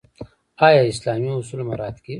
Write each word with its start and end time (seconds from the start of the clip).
آیا 0.65 0.81
اسلامي 0.91 1.29
اصول 1.39 1.59
مراعات 1.69 1.97
کیږي؟ 2.03 2.09